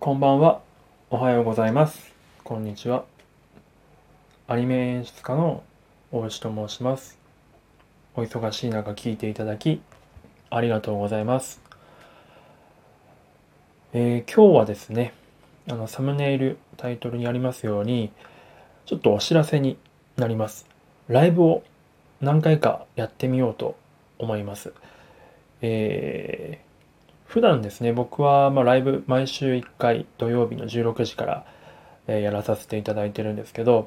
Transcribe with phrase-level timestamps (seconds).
[0.00, 0.62] こんばんは。
[1.10, 2.14] おはようございます。
[2.42, 3.04] こんにちは。
[4.48, 5.62] アニメ演出家の
[6.10, 7.18] 大石と申します。
[8.14, 9.82] お忙しい中聞いていただき、
[10.48, 11.60] ありがとうございます。
[13.92, 15.12] えー今日はですね、
[15.68, 18.10] あの、サムネイル、タイトルにありますように、
[18.86, 19.76] ちょっとお知らせに
[20.16, 20.66] なります。
[21.08, 21.62] ライブを
[22.22, 23.76] 何回かやってみようと
[24.18, 24.72] 思います。
[25.60, 26.69] えー
[27.30, 31.46] 普段ですね、僕はまライブ毎週1回土曜日の16時から、
[32.08, 33.86] えやらさせていただいてるんですけど、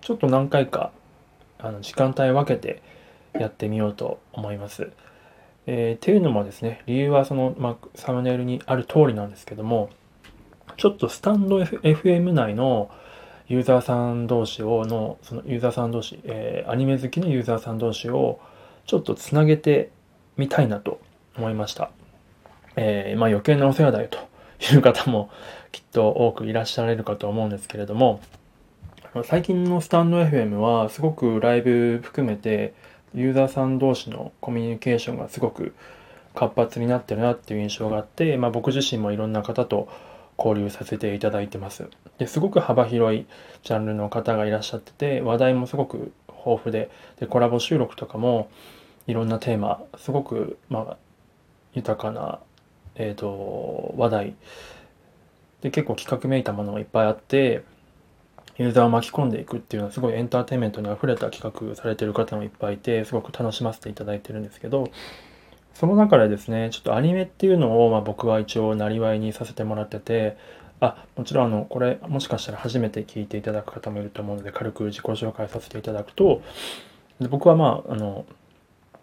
[0.00, 0.92] ちょっと何回か
[1.58, 2.80] あの時間帯分けて
[3.34, 4.92] やってみようと思います。
[5.66, 9.90] えーっていうのもですね、理由はその、まあ、サムネイルにある通りなんですけども、
[10.76, 12.88] ちょっとスタンド F- FM 内の
[13.48, 18.38] ユーザーさん同士をの、そのユーザーさん同士、えーアニメ好きのユーザーさん同士を
[18.86, 19.90] ちょっとつなげて
[20.36, 21.00] みたいなと
[21.40, 21.90] 思いました。
[22.76, 24.18] えーまあ余計なお世話だよと
[24.72, 25.30] いう方も
[25.72, 28.20] きっと多くいらっしゃられるかと思うんですけれども、
[29.24, 32.74] 最近のスタンド FM はすごくライブ含めて
[33.14, 35.74] ユーザーさん同士のコミュニケーションがすごく
[36.34, 39.88] 活発になってるなっていう印象があって、まあ、僕自身もいろんな方と
[40.38, 41.88] 交流させていただいてます。
[42.18, 43.26] ですごく幅広い
[43.64, 48.48] ジャンルの方がいらっしゃってて話題もすごく豊富ででコラボ収録とかも
[49.06, 50.96] いろんなテーマすごく、まあ、
[51.74, 52.40] 豊かな、
[52.94, 54.34] えー、と話題。
[55.62, 57.62] で結構企画めいたものがいっぱいあって
[58.56, 64.90] ユーザーを巻き込んでいくっていうのはすごいエンターテインメントにあふれた企画されてる方もいっぱいいてすごく楽しませていただいてるんですけど
[65.74, 70.36] その中でですねちょっとアニメっていうのを、まあ、僕は一応なりわいにさせてもらってて
[70.80, 76.42] あもちろんあのこれもしかしたら初めて聞いていただく方もいると思うので軽く自己紹介させていただくと
[77.20, 78.24] で僕はまああの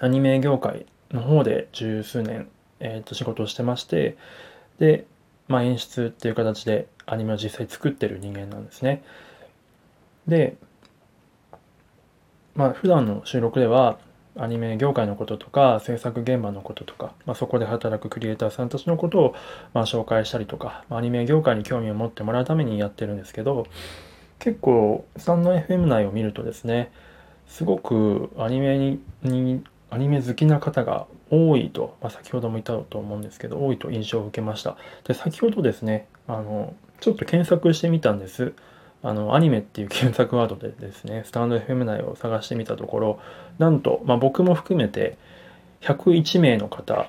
[0.00, 2.48] アニメ業界の方で十数年、
[2.80, 4.16] えー、と仕事をしてまして
[4.78, 5.06] で、
[5.48, 9.02] まあ、演出っていう形でアニメを実際作ってる人間なんですね。
[10.26, 10.56] で
[12.54, 13.98] まあ普段の収録では
[14.36, 19.34] アニメ業界のこととか制作現場のこととか、まあ、そこで働くクリエイターさんたちのことを
[19.74, 23.66] まあ紹介したりとか、まあアニメ業界に興味を持ってもらうためにやってるんですけど
[24.38, 26.92] 結構スタンド FM 内を見るとですね
[27.48, 34.76] すごくアニメににアニメ好きな方が多いと、まあ、先ほども言ったと思うんですけど多いと印象を受けました。
[35.04, 38.52] で先ほどですねあのちょっと検索してみたんです。
[39.02, 43.20] あのアニメっていう検索ワードでですねスタンド FM 内を探してみたところ
[43.58, 45.16] なんと、まあ、僕も含めて
[45.82, 47.08] 101名の方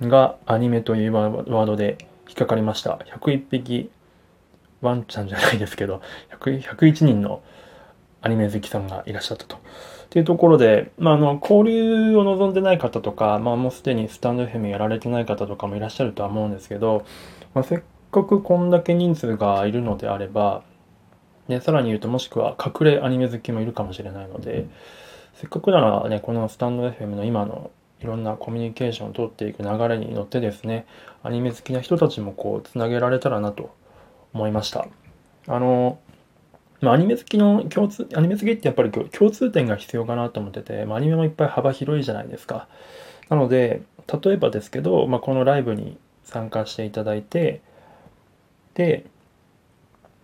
[0.00, 2.98] がアニメというワードで引っかかりました。
[3.20, 3.90] 101匹
[4.80, 6.02] ワンちゃんじゃないですけど
[6.40, 7.42] 100 101人の
[8.22, 9.56] アニメ好きさんがいらっしゃったと。
[9.56, 9.58] っ
[10.10, 17.04] ていうところで、まあ、あの交流を望んでない方とか、まあ、もうすでにスタンド FM やられてない方とかもいらっしゃるとは思うんですけど、
[17.54, 17.80] まあ、せっ
[18.10, 20.64] かくこんだけ人数がいるのであれば
[21.48, 24.66] でさらに言うともしくは隠れアニメ好きもいるかもしれないので
[25.34, 27.70] せっかくならねこのスタンド FM の今の
[28.00, 30.86] いろんなコミュニケーションを取っていく流れに乗ってですね
[31.22, 33.74] アニメ好きな人たちもこうつなげられたらなと
[34.32, 34.88] 思いました
[35.46, 35.98] あの
[36.80, 42.68] まあ、アニメ好きの共通、アニメ好きってやっぱり共通点が必要かなと思ってて、まあ、アニメもいっぱい幅広いじゃないですか。
[43.28, 43.82] なので、
[44.22, 47.60] 例えばですけど、まあ、このライブに参加していただいて、
[48.74, 49.04] で、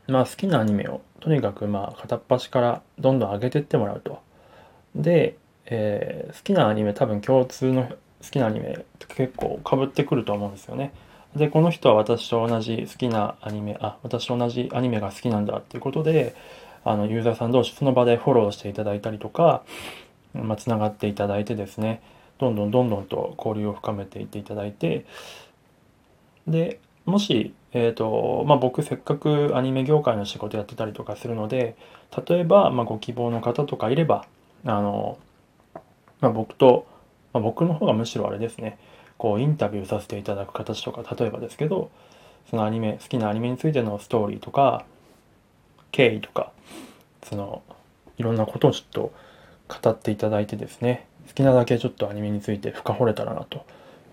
[0.08, 4.20] まあ、好きなアニメをとにかくまあ片っ端からどんどん上げてってもらうと。
[4.94, 5.36] で、
[5.66, 7.96] えー好きなアニメ多分共通の好
[8.30, 10.92] きなアニメ結構被ってくると思うんですよね。
[11.36, 16.34] で、この人は私と同じ好きなアニメ、あ、私と同じアニメが好きなんだっていうことで、
[16.82, 19.62] あの、ユーザーさん同士その場でフォローしていただいたりとか、
[20.32, 22.00] まあ、つながっていただいてですね、
[22.38, 25.04] どんどんどんどんと交流を深めていっていただいて、
[26.46, 31.76] で、もし、えっと、まあ、僕せっかくアニメ業界の仕事やってたりとかするので、
[32.26, 34.26] 例えば、まあ、ご希望の方とかいれば、
[34.64, 35.18] あの、
[36.20, 36.86] まあ、僕と、
[37.34, 38.78] まあ、僕の方がむしろあれですね、
[39.18, 41.90] こうインタビューさせていただく形とか例えばですけど
[42.50, 44.84] そのアニメ好きなアニメについてのストーリーとか
[45.90, 46.52] 経緯とか
[47.24, 47.62] その
[48.18, 49.12] いろんなことをちょっと
[49.68, 53.64] 語っていただいてですね好きなだけちょっとアニメについて深掘れたらなと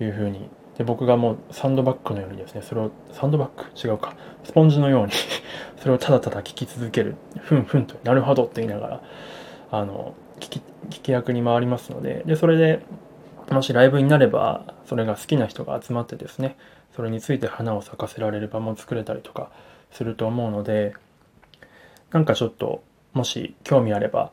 [0.01, 0.49] いうふうに。
[0.77, 4.15] で僕がもうサンドバッグのようにですねそれをサンドバッグ違うか。
[4.43, 5.11] スポンジのように
[5.77, 7.15] それをただただ聞き続ける。
[7.41, 7.95] ふんふんと。
[8.03, 9.01] なるほどって言いながら
[9.69, 12.23] あの聞き聞き役に回りますので。
[12.25, 12.79] でそれで
[13.51, 16.57] もしライブになればそれが好きな人が集まってですね
[16.95, 19.51] それについて花を咲かせられる場も作れたりとか
[19.91, 20.95] すると思うので
[22.11, 24.31] なんかちょっともし興味あれば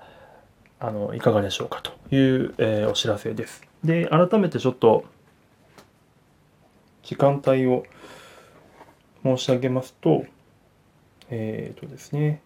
[0.79, 3.62] あのいかがでしょうかという、えーお知らせです。
[3.85, 5.05] で改めてちょっと
[7.03, 7.85] 時間帯を
[9.23, 10.25] 申し上げますと、
[11.29, 12.41] えっ、ー、とですね、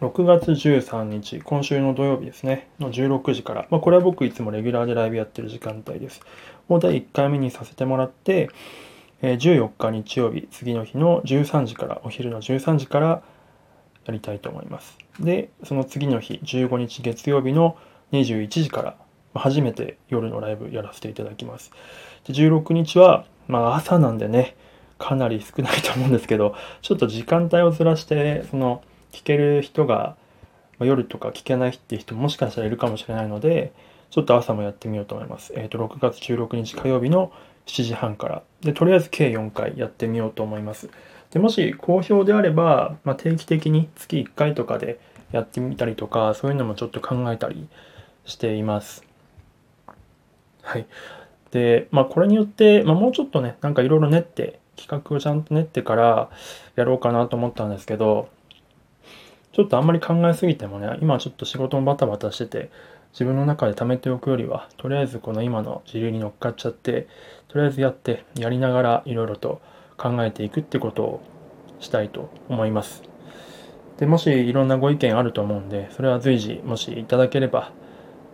[0.00, 6.20] 6月13日、今週の土曜日ですね、の16時から、まあ、これは僕いつもレギュラーでライブやってる時間帯です。
[6.68, 8.48] もう第1回目にさせてもらって、
[9.22, 13.22] え、14日日曜日、次の日の13時から、お昼の13時から
[14.06, 14.96] やりたいと思います。
[15.18, 17.76] で、その次の日、15日月曜日の
[18.12, 18.96] 21時から、
[19.34, 21.72] 初めて夜のライブやらせていただきます。
[22.24, 24.54] で16日は、まあ朝なんでね、
[24.96, 28.82] かなり少ないと思うんですけど、ちょっと時間帯をずらして、その、
[29.12, 30.16] 聞ける人が、
[30.78, 33.72] ま夜とか聞けないっていう人ももしかしたらいるかもしれないので、
[34.10, 35.52] ちょっと朝もやってみようと思います。
[35.56, 37.32] えっ、ー、と、6月16日火曜日の
[37.66, 38.42] 7時半から。
[38.62, 40.88] で、とりあえず計4回やってみようと思います。
[41.30, 44.98] で、もし好評であれば、まあ、定期的に月1回とかで
[45.32, 47.68] やってみたりとか、そういうのもちょっと考えたり
[48.24, 49.04] しています。
[50.62, 50.86] はい。
[51.50, 56.30] で、まあ、これによって、まあ、もうちょっとね、なんかいろいろ練って、企画をちゃんと練ってから
[56.76, 58.28] やろうかなと思ったんですけど、
[59.58, 62.70] ちょっとあんまり考えすぎてもね、今ちょっと仕事もバタバタしてて、
[63.10, 67.08] 自分の中で貯めておくよりは、とりあえずこの今の時流に乗っかっちゃって、
[67.48, 69.60] とりあえずやって、やりながらいろいろと
[69.96, 71.22] 考えていくってことを
[71.80, 73.02] したいと思います。
[73.98, 77.72] で、もしいろんなご意見あると思うんで、それは随時もしいただければ、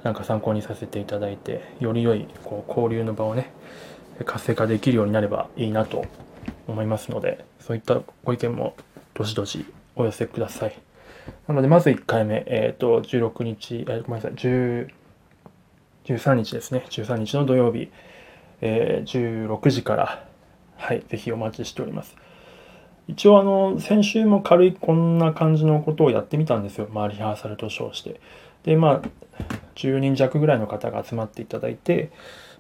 [0.03, 3.51] なんか参考にさせていただいて、より良いこう交流の場をね、
[4.27, 6.05] 活性化できるようになればいいなと
[6.69, 8.77] 思いますので、そういったご意見も
[9.15, 9.65] どしどし
[9.97, 10.94] お寄せください。
[11.47, 14.89] なので、まず1回目、えっ、ー、と、16日、えー、ごめんなさい、10
[16.05, 17.91] 13日ですね、13日の土曜日、
[18.61, 20.29] えー、16時から、
[20.77, 22.17] はい、ぜひお待ちしております。
[23.09, 26.89] 一応あの、先週も軽いこんな感じのことをやってみたんですよ。
[26.91, 28.21] まあ、リハーサルと称して。
[28.65, 29.03] で、まあ、
[29.75, 32.11] 10人弱ぐらいの方が集まっていただいて、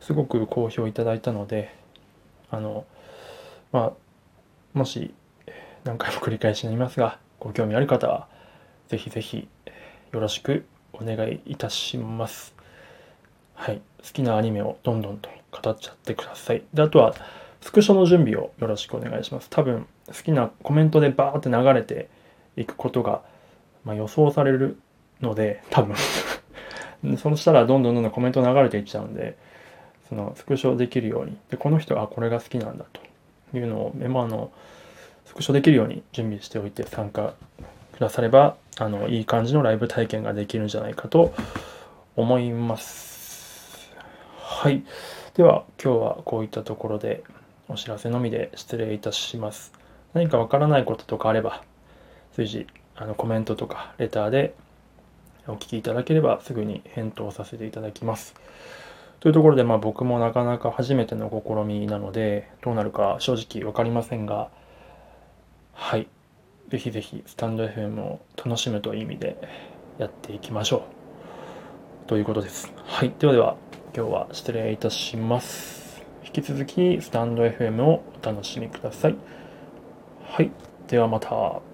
[0.00, 1.75] すごく好評いただいたので、
[2.50, 2.84] あの、
[3.72, 3.92] ま
[4.75, 5.14] あ、もし、
[5.84, 8.28] 何回も繰り返しになりますが、ご興味ある方は、
[8.88, 9.48] ぜひぜひ
[10.12, 12.54] よろしくお願いいたします。
[13.54, 13.81] はい。
[14.02, 16.62] 好きなアニメをどんどんと語っちゃってください。
[16.75, 17.14] で、あとは、
[17.60, 19.48] スクショの準備をよろしくお願いします。
[19.48, 22.08] 多分、好きなコメントでバーって流れて
[22.56, 23.22] いくことが、
[23.84, 24.78] まあ、予想される
[25.20, 25.96] ので、多分
[27.16, 29.36] そしたらどんどんどんどんコメント流れていっちゃうんで、
[30.08, 31.36] そのスクショできるように。
[31.50, 34.52] で、この人はこれが好きなんだというのをメモの
[35.25, 37.34] スクショできるように準備しておいて参加
[37.92, 41.32] くだされば、あの、いい感じのライブ体験ができるんじゃないかと
[42.16, 43.92] 思います。
[44.38, 44.84] はい。
[45.34, 47.22] では、今日はこういったところで
[47.68, 49.72] お知らせのみで失礼いたします。
[50.12, 51.62] 何かわからないこととかあれば、
[52.34, 52.66] 随時、
[52.96, 54.54] あの、コメントとかレターで
[55.46, 58.34] お聞きいただければすぐに返答させていただきます。
[59.20, 64.50] というところで、まあ僕もなかなか初めての試みなので、どうなるか正直わかりませんが、
[65.72, 66.08] はい。
[66.69, 69.37] ぜひぜひスタンド FM を楽しむという意味で
[69.99, 70.87] やっていきましょ
[72.05, 72.08] う。
[72.08, 72.72] ということです。
[72.84, 73.12] はい。
[73.19, 73.56] ではでは、
[73.96, 76.02] 今日は失礼いたします。
[76.25, 79.16] 引き続きスタンド FM をお楽しみください。
[80.25, 80.50] はい。
[80.88, 81.73] ではまた。